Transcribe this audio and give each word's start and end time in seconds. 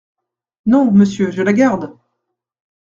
Non, 0.65 0.89
monsieur, 0.91 1.29
je 1.29 1.43
la 1.43 1.53
garde!… 1.53 1.95